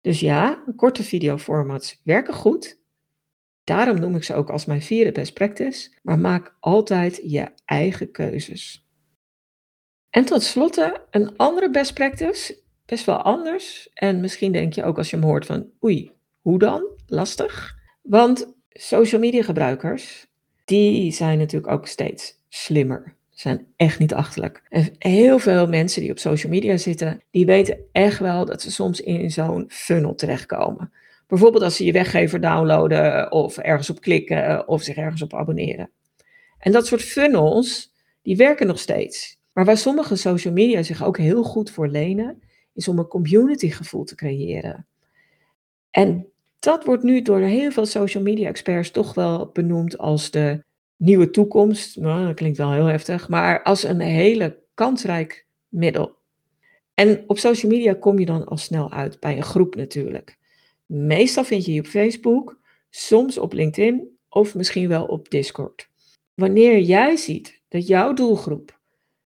Dus 0.00 0.20
ja, 0.20 0.64
korte 0.76 1.02
videoformats 1.02 2.00
werken 2.04 2.34
goed. 2.34 2.80
Daarom 3.64 4.00
noem 4.00 4.16
ik 4.16 4.24
ze 4.24 4.34
ook 4.34 4.50
als 4.50 4.64
mijn 4.64 4.82
vierde 4.82 5.12
best 5.12 5.34
practice. 5.34 5.90
Maar 6.02 6.18
maak 6.18 6.56
altijd 6.60 7.20
je 7.24 7.50
eigen 7.64 8.10
keuzes. 8.10 8.86
En 10.10 10.24
tot 10.24 10.42
slotte 10.42 11.06
een 11.10 11.36
andere 11.36 11.70
best 11.70 11.94
practice, 11.94 12.62
best 12.86 13.04
wel 13.04 13.22
anders. 13.22 13.90
En 13.94 14.20
misschien 14.20 14.52
denk 14.52 14.72
je 14.72 14.84
ook 14.84 14.96
als 14.98 15.10
je 15.10 15.16
hem 15.16 15.24
hoort 15.24 15.46
van 15.46 15.70
oei, 15.84 16.12
hoe 16.40 16.58
dan? 16.58 16.86
Lastig. 17.06 17.76
Want 18.02 18.54
social 18.68 19.20
media 19.20 19.42
gebruikers, 19.42 20.26
die 20.64 21.12
zijn 21.12 21.38
natuurlijk 21.38 21.72
ook 21.72 21.86
steeds 21.86 22.34
slimmer 22.48 23.17
zijn 23.40 23.66
echt 23.76 23.98
niet 23.98 24.14
achterlijk. 24.14 24.62
En 24.68 24.94
heel 24.98 25.38
veel 25.38 25.66
mensen 25.66 26.00
die 26.02 26.10
op 26.10 26.18
social 26.18 26.52
media 26.52 26.76
zitten, 26.76 27.22
die 27.30 27.46
weten 27.46 27.78
echt 27.92 28.18
wel 28.18 28.44
dat 28.44 28.62
ze 28.62 28.70
soms 28.70 29.00
in 29.00 29.30
zo'n 29.30 29.64
funnel 29.68 30.14
terechtkomen. 30.14 30.92
Bijvoorbeeld 31.26 31.62
als 31.62 31.76
ze 31.76 31.84
je 31.84 31.92
weggever 31.92 32.40
downloaden 32.40 33.32
of 33.32 33.58
ergens 33.58 33.90
op 33.90 34.00
klikken 34.00 34.68
of 34.68 34.82
zich 34.82 34.96
ergens 34.96 35.22
op 35.22 35.34
abonneren. 35.34 35.90
En 36.58 36.72
dat 36.72 36.86
soort 36.86 37.02
funnels, 37.02 37.92
die 38.22 38.36
werken 38.36 38.66
nog 38.66 38.78
steeds. 38.78 39.38
Maar 39.52 39.64
waar 39.64 39.76
sommige 39.76 40.16
social 40.16 40.52
media 40.52 40.82
zich 40.82 41.04
ook 41.04 41.18
heel 41.18 41.42
goed 41.42 41.70
voor 41.70 41.88
lenen, 41.88 42.42
is 42.74 42.88
om 42.88 42.98
een 42.98 43.08
community 43.08 43.70
gevoel 43.70 44.04
te 44.04 44.14
creëren. 44.14 44.86
En 45.90 46.26
dat 46.58 46.84
wordt 46.84 47.02
nu 47.02 47.22
door 47.22 47.40
heel 47.40 47.70
veel 47.70 47.86
social 47.86 48.22
media 48.22 48.48
experts 48.48 48.90
toch 48.90 49.14
wel 49.14 49.50
benoemd 49.52 49.98
als 49.98 50.30
de 50.30 50.66
nieuwe 50.98 51.30
toekomst, 51.30 51.96
nou, 51.96 52.26
dat 52.26 52.34
klinkt 52.34 52.58
wel 52.58 52.72
heel 52.72 52.86
heftig, 52.86 53.28
maar 53.28 53.62
als 53.62 53.82
een 53.82 54.00
hele 54.00 54.58
kansrijk 54.74 55.46
middel. 55.68 56.16
En 56.94 57.24
op 57.26 57.38
social 57.38 57.72
media 57.72 57.94
kom 57.94 58.18
je 58.18 58.26
dan 58.26 58.46
al 58.46 58.56
snel 58.56 58.92
uit 58.92 59.20
bij 59.20 59.36
een 59.36 59.42
groep 59.42 59.74
natuurlijk. 59.74 60.38
Meestal 60.86 61.44
vind 61.44 61.64
je 61.64 61.72
je 61.72 61.80
op 61.80 61.86
Facebook, 61.86 62.60
soms 62.90 63.38
op 63.38 63.52
LinkedIn 63.52 64.18
of 64.28 64.54
misschien 64.54 64.88
wel 64.88 65.04
op 65.04 65.30
Discord. 65.30 65.88
Wanneer 66.34 66.80
jij 66.80 67.16
ziet 67.16 67.62
dat 67.68 67.86
jouw 67.86 68.12
doelgroep 68.12 68.78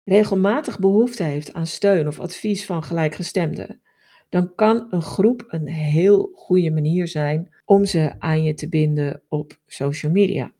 regelmatig 0.05 0.79
behoefte 0.79 1.23
heeft 1.23 1.53
aan 1.53 1.67
steun 1.67 2.07
of 2.07 2.21
advies 2.21 2.67
van 2.67 2.83
gelijkgestemden, 2.83 3.81
dan 4.29 4.55
kan 4.55 4.87
een 4.91 5.03
groep 5.03 5.45
een 5.49 5.69
heel 5.69 6.31
goede 6.35 6.71
manier 6.71 7.09
zijn 7.09 7.55
om 7.65 7.85
ze 7.85 8.13
aan 8.19 8.43
je 8.43 8.55
te 8.55 8.69
binden 8.69 9.23
op 9.29 9.59
social 9.67 10.13
media. 10.13 10.53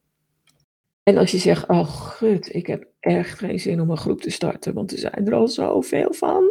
En 1.07 1.17
als 1.17 1.31
je 1.31 1.39
zegt, 1.39 1.69
oh 1.69 1.89
gut, 1.89 2.55
ik 2.55 2.67
heb 2.67 2.87
echt 3.01 3.39
geen 3.39 3.61
zin 3.61 3.81
om 3.81 3.91
een 3.91 3.97
groep 3.97 4.21
te 4.21 4.31
starten, 4.31 4.75
want 4.75 4.93
er 4.93 4.99
zijn 4.99 5.27
er 5.27 5.35
al 5.35 5.49
zoveel 5.49 6.13
van. 6.13 6.51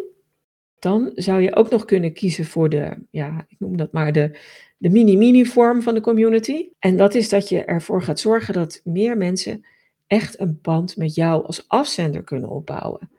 Dan 0.79 1.12
zou 1.15 1.41
je 1.41 1.55
ook 1.55 1.69
nog 1.69 1.85
kunnen 1.85 2.13
kiezen 2.13 2.45
voor 2.45 2.69
de, 2.69 2.97
ja, 3.12 3.45
ik 3.47 3.59
noem 3.59 3.77
dat 3.77 3.91
maar 3.91 4.12
de, 4.12 4.39
de 4.77 4.89
mini-mini 4.89 5.45
vorm 5.45 5.81
van 5.81 5.93
de 5.93 6.01
community. 6.01 6.67
En 6.79 6.97
dat 6.97 7.15
is 7.15 7.29
dat 7.29 7.50
je 7.50 7.63
ervoor 7.63 8.01
gaat 8.01 8.19
zorgen 8.19 8.53
dat 8.53 8.81
meer 8.83 9.17
mensen 9.17 9.65
echt 10.07 10.39
een 10.39 10.59
band 10.62 10.97
met 10.97 11.15
jou 11.15 11.45
als 11.45 11.67
afzender 11.67 12.24
kunnen 12.24 12.50
opbouwen. 12.50 13.09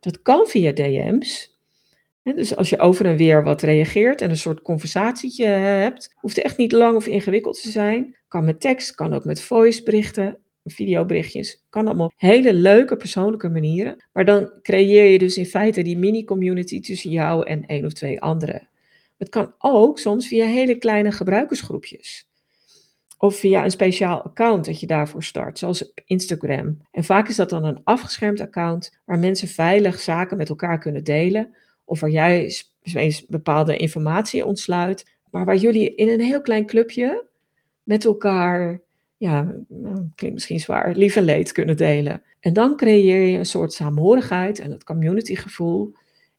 Dat 0.00 0.22
kan 0.22 0.46
via 0.46 0.72
DM's. 0.72 1.58
dus 2.22 2.56
als 2.56 2.70
je 2.70 2.78
over 2.78 3.06
en 3.06 3.16
weer 3.16 3.44
wat 3.44 3.62
reageert 3.62 4.20
en 4.20 4.30
een 4.30 4.36
soort 4.36 4.62
conversatietje 4.62 5.46
hebt, 5.46 6.14
hoeft 6.14 6.38
echt 6.38 6.56
niet 6.56 6.72
lang 6.72 6.96
of 6.96 7.06
ingewikkeld 7.06 7.62
te 7.62 7.70
zijn. 7.70 8.16
Kan 8.28 8.44
met 8.44 8.60
tekst, 8.60 8.94
kan 8.94 9.14
ook 9.14 9.24
met 9.24 9.42
voiceberichten 9.42 10.36
videoberichtjes. 10.64 11.64
Kan 11.68 11.86
allemaal 11.86 12.12
hele 12.16 12.54
leuke 12.54 12.96
persoonlijke 12.96 13.48
manieren. 13.48 14.04
Maar 14.12 14.24
dan 14.24 14.52
creëer 14.62 15.10
je 15.10 15.18
dus 15.18 15.36
in 15.36 15.46
feite 15.46 15.82
die 15.82 15.98
mini-community 15.98 16.80
tussen 16.80 17.10
jou 17.10 17.46
en 17.46 17.66
één 17.66 17.84
of 17.84 17.92
twee 17.92 18.20
anderen. 18.20 18.68
Het 19.18 19.28
kan 19.28 19.54
ook 19.58 19.98
soms 19.98 20.28
via 20.28 20.46
hele 20.46 20.74
kleine 20.74 21.12
gebruikersgroepjes. 21.12 22.30
Of 23.18 23.36
via 23.36 23.64
een 23.64 23.70
speciaal 23.70 24.22
account 24.22 24.64
dat 24.64 24.80
je 24.80 24.86
daarvoor 24.86 25.22
start, 25.22 25.58
zoals 25.58 25.88
op 25.88 26.00
Instagram. 26.04 26.78
En 26.90 27.04
vaak 27.04 27.28
is 27.28 27.36
dat 27.36 27.50
dan 27.50 27.64
een 27.64 27.80
afgeschermd 27.84 28.40
account 28.40 28.98
waar 29.04 29.18
mensen 29.18 29.48
veilig 29.48 30.00
zaken 30.00 30.36
met 30.36 30.48
elkaar 30.48 30.78
kunnen 30.78 31.04
delen. 31.04 31.56
Of 31.84 32.00
waar 32.00 32.10
jij 32.10 32.52
bepaalde 33.28 33.76
informatie 33.76 34.46
ontsluit. 34.46 35.10
Maar 35.30 35.44
waar 35.44 35.56
jullie 35.56 35.94
in 35.94 36.08
een 36.08 36.20
heel 36.20 36.40
klein 36.40 36.66
clubje 36.66 37.24
met 37.82 38.04
elkaar, 38.04 38.80
ja, 39.22 39.54
nou, 39.68 40.08
klinkt 40.14 40.34
misschien 40.34 40.60
zwaar, 40.60 40.94
lief 40.94 41.16
en 41.16 41.22
leed 41.22 41.52
kunnen 41.52 41.76
delen. 41.76 42.22
En 42.40 42.52
dan 42.52 42.76
creëer 42.76 43.26
je 43.26 43.38
een 43.38 43.46
soort 43.46 43.72
saamhorigheid 43.72 44.58
en 44.58 44.70
het 44.70 44.84
communitygevoel. 44.84 45.94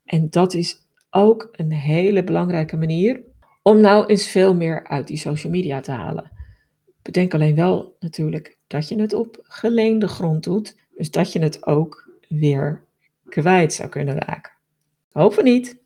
En 0.06 0.30
dat 0.30 0.54
is 0.54 0.78
ook 1.10 1.50
een 1.52 1.72
hele 1.72 2.24
belangrijke 2.24 2.78
manier 2.78 3.22
om 3.62 3.80
nou 3.80 4.06
eens 4.06 4.28
veel 4.28 4.56
meer 4.56 4.88
uit 4.88 5.08
die 5.08 5.18
social 5.18 5.52
media 5.52 5.80
te 5.80 5.92
halen. 5.92 6.32
Bedenk 7.02 7.34
alleen 7.34 7.56
wel 7.56 7.96
natuurlijk 8.00 8.58
dat 8.68 8.88
je 8.88 9.02
het 9.02 9.13
op 9.13 9.40
geleende 9.44 10.08
grond 10.08 10.44
doet. 10.44 10.78
Dus 10.96 11.12
dat 11.12 11.34
je 11.34 11.40
het 11.40 11.66
ook 11.66 12.10
weer 12.30 12.84
kwijt 13.30 13.74
zou 13.74 13.90
kunnen 13.90 14.20
raken. 14.20 14.52
Hopen 15.12 15.44
niet. 15.44 15.78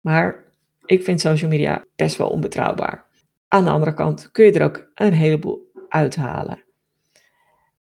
Maar 0.00 0.44
ik 0.84 1.02
vind 1.02 1.20
social 1.20 1.50
media 1.50 1.84
best 1.96 2.16
wel 2.16 2.28
onbetrouwbaar. 2.28 3.04
Aan 3.48 3.64
de 3.64 3.70
andere 3.70 3.94
kant 3.94 4.30
kun 4.32 4.44
je 4.44 4.52
er 4.52 4.64
ook 4.64 4.90
een 4.94 5.12
heleboel 5.12 5.65
uithalen. 5.96 6.64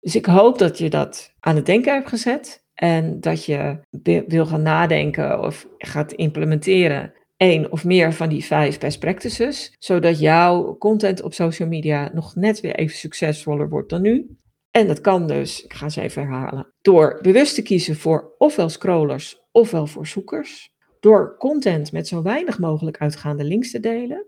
Dus 0.01 0.15
ik 0.15 0.25
hoop 0.25 0.57
dat 0.57 0.77
je 0.77 0.89
dat 0.89 1.33
aan 1.39 1.55
het 1.55 1.65
denken 1.65 1.93
hebt 1.93 2.09
gezet 2.09 2.63
en 2.73 3.19
dat 3.19 3.45
je 3.45 3.79
wil 4.27 4.45
gaan 4.45 4.61
nadenken 4.61 5.43
of 5.43 5.67
gaat 5.77 6.11
implementeren 6.11 7.13
één 7.37 7.71
of 7.71 7.85
meer 7.85 8.13
van 8.13 8.29
die 8.29 8.45
vijf 8.45 8.79
best 8.79 8.99
practices, 8.99 9.75
zodat 9.79 10.19
jouw 10.19 10.77
content 10.77 11.21
op 11.21 11.33
social 11.33 11.67
media 11.67 12.09
nog 12.13 12.35
net 12.35 12.59
weer 12.59 12.75
even 12.75 12.97
succesvoller 12.97 13.69
wordt 13.69 13.89
dan 13.89 14.01
nu. 14.01 14.37
En 14.71 14.87
dat 14.87 15.01
kan 15.01 15.27
dus, 15.27 15.63
ik 15.63 15.73
ga 15.73 15.89
ze 15.89 16.01
even 16.01 16.21
herhalen, 16.21 16.73
door 16.81 17.19
bewust 17.21 17.55
te 17.55 17.61
kiezen 17.61 17.95
voor 17.95 18.35
ofwel 18.37 18.69
scrollers 18.69 19.47
ofwel 19.51 19.87
voor 19.87 20.07
zoekers, 20.07 20.73
door 20.99 21.37
content 21.37 21.91
met 21.91 22.07
zo 22.07 22.21
weinig 22.21 22.59
mogelijk 22.59 22.97
uitgaande 22.97 23.43
links 23.43 23.71
te 23.71 23.79
delen, 23.79 24.25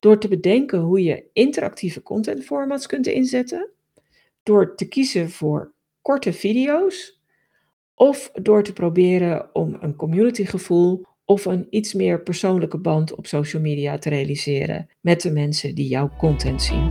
door 0.00 0.18
te 0.18 0.28
bedenken 0.28 0.78
hoe 0.78 1.02
je 1.02 1.24
interactieve 1.32 2.02
contentformats 2.02 2.86
kunt 2.86 3.06
inzetten, 3.06 3.68
door 4.42 4.74
te 4.74 4.88
kiezen 4.88 5.30
voor 5.30 5.72
korte 6.02 6.32
video's 6.32 7.18
of 7.94 8.30
door 8.32 8.62
te 8.62 8.72
proberen 8.72 9.54
om 9.54 9.76
een 9.80 9.96
communitygevoel 9.96 11.04
of 11.24 11.44
een 11.44 11.66
iets 11.70 11.94
meer 11.94 12.22
persoonlijke 12.22 12.78
band 12.78 13.14
op 13.14 13.26
social 13.26 13.62
media 13.62 13.98
te 13.98 14.08
realiseren 14.08 14.88
met 15.00 15.20
de 15.20 15.30
mensen 15.30 15.74
die 15.74 15.88
jouw 15.88 16.10
content 16.18 16.62
zien. 16.62 16.88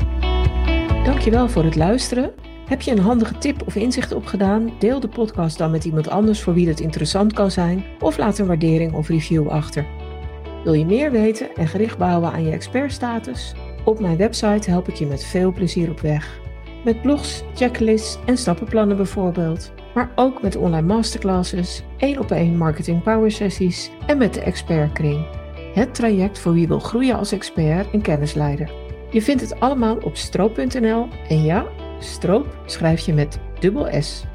Dankjewel 1.04 1.50
voor 1.50 1.64
het 1.64 1.76
luisteren. 1.76 2.34
Heb 2.66 2.82
je 2.82 2.92
een 2.92 3.00
handige 3.00 3.38
tip 3.38 3.62
of 3.66 3.76
inzicht 3.76 4.12
opgedaan? 4.12 4.74
Deel 4.80 5.00
de 5.00 5.08
podcast 5.08 5.58
dan 5.58 5.72
met 5.72 5.86
iemand 5.86 6.10
anders 6.10 6.42
voor 6.42 6.54
wie 6.54 6.68
het 6.68 6.80
interessant 6.80 7.34
kan 7.34 7.52
zijn 7.52 7.86
of 8.00 8.18
laat 8.18 8.38
een 8.38 8.48
waardering 8.48 8.94
of 8.94 9.08
review 9.08 9.48
achter. 9.48 9.99
Wil 10.64 10.74
je 10.74 10.86
meer 10.86 11.12
weten 11.12 11.56
en 11.56 11.68
gericht 11.68 11.98
bouwen 11.98 12.32
aan 12.32 12.44
je 12.44 12.52
expertstatus? 12.52 13.54
Op 13.86 14.00
mijn 14.00 14.18
website 14.18 14.70
help 14.70 14.88
ik 14.88 14.96
je 14.96 15.06
met 15.06 15.24
veel 15.24 15.52
plezier 15.52 15.90
op 15.90 16.00
weg. 16.00 16.40
Met 16.84 17.02
blogs, 17.02 17.44
checklists 17.56 18.18
en 18.26 18.38
stappenplannen 18.38 18.98
bijvoorbeeld 18.98 19.72
maar 19.94 20.12
ook 20.16 20.42
met 20.42 20.56
online 20.56 20.88
masterclasses, 20.88 21.84
één 21.98 22.20
op 22.20 22.32
één 22.32 22.58
marketing 22.58 23.04
power 23.04 23.32
sessies 23.32 23.92
en 24.08 24.18
met 24.18 24.34
de 24.34 24.42
expertkring. 24.42 25.26
Het 25.74 25.96
traject 25.96 26.40
voor 26.40 26.54
wie 26.54 26.68
wil 26.68 26.80
groeien 26.80 27.18
als 27.18 27.32
expert 27.32 27.92
en 27.92 28.02
kennisleider. 28.02 28.72
Je 29.12 29.22
vindt 29.22 29.42
het 29.42 29.60
allemaal 29.60 29.98
op 29.98 30.16
stroop.nl 30.16 31.08
en 31.30 31.44
ja, 31.44 31.68
stroop 32.00 32.58
schrijf 32.66 33.00
je 33.00 33.14
met 33.14 33.40
dubbel 33.60 34.02
S. 34.02 34.26